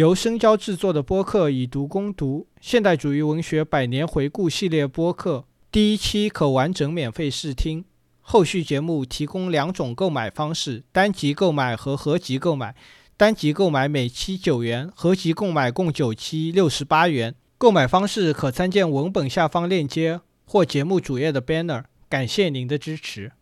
[0.00, 7.84] 由深交制作的播客《以读攻读》现代主义文学百年回顾系列播客，第一期可完整免费试听。
[8.22, 12.74] 后续节目提供两种购买方式：单集购买和合集购买。
[13.18, 17.34] 单集购买每期九元，合集购买共九期，六十八元。
[17.58, 21.84] 购买方式可参见文本下方链接或节目主页的 banner。
[22.08, 23.32] 感谢您的支持。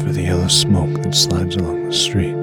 [0.00, 2.34] For the yellow smoke that slides along the street,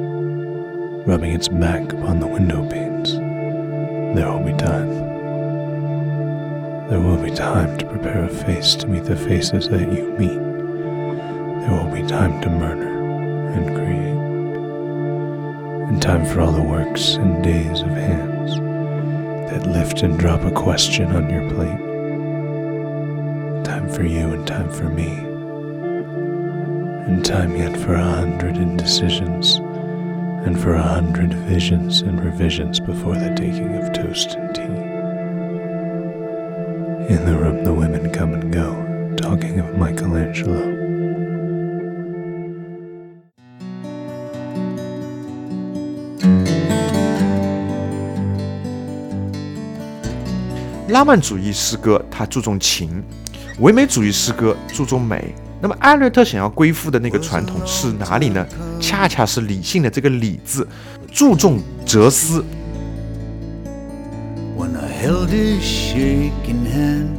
[1.06, 3.14] rubbing its back upon the window panes.
[4.16, 4.90] There will be time.
[6.90, 10.40] There will be time to prepare a face to meet the faces that you meet.
[11.62, 12.94] There will be time to murder
[13.54, 14.18] and create,
[15.90, 18.56] and time for all the works and days of hands
[19.52, 21.88] that lift and drop a question on your plate
[23.68, 25.37] time for you and time for me,
[27.07, 29.61] and time yet for a hundred indecisions,
[30.45, 34.63] and for a hundred visions and revisions before the taking of toast and tea.
[37.13, 38.75] In the room, the women come and go,
[39.17, 40.81] talking of Michelangelo.
[50.89, 53.03] 浪漫主义诗歌它注重情，
[53.61, 55.35] 唯美主义诗歌注重美。
[55.60, 58.46] 那么艾略特想要归附的那个传统是哪里呢？
[58.80, 60.68] 恰恰是理性的这个“理”字，
[61.12, 62.46] 注重哲思。
[64.56, 67.18] when I held his shaking hand.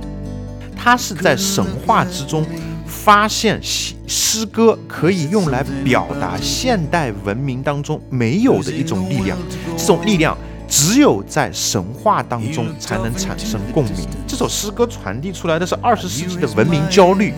[0.76, 2.46] 他是在神话之中
[2.86, 9.36] 发现诗诗歌可以用来表达现代文明当中没有的一种力量，
[9.76, 14.06] 这种力量只有在神话当中才能产生共鸣。
[14.28, 17.34] 这首诗歌传递出来的是二十世纪的文明焦虑。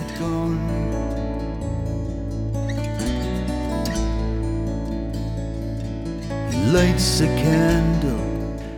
[6.72, 8.16] Lights a candle.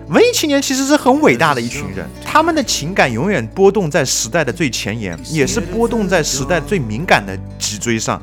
[0.09, 8.21] 文艺青年其实是很伟大的一群人，他们的情感永远波动在时代的最前沿，也是波动在时代最敏感的脊椎上。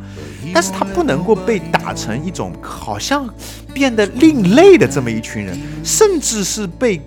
[0.54, 3.28] 但是他不能够被打成一种好像
[3.74, 7.02] 变得另类的这么一群人，甚至是被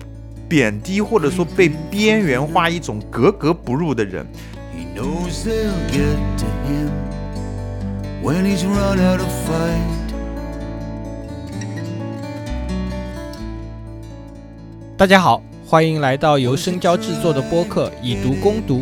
[0.47, 4.25] 贬低或者说被边缘化一种格格不入的人。
[4.73, 5.47] He knows
[14.95, 18.79] 大家好，欢迎来到由深交制作的播客《以读攻读》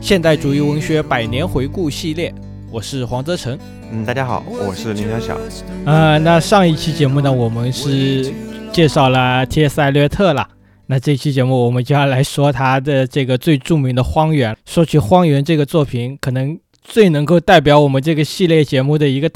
[0.00, 2.32] 现代主义文学百年回顾系列，
[2.70, 3.58] 我是黄泽成。
[3.90, 5.38] 嗯，大家好，我是林小小。
[5.84, 8.32] 呃，那上一期节目呢，我们是
[8.72, 9.80] 介绍了 T.S.
[9.80, 10.46] 艾略特了。
[10.86, 14.54] 那这期节目我们就要来说他的这个最著名的《荒原》。
[14.64, 19.34] 说起《荒原》这个作品，可能最能够代表我们这个系列节目的一个特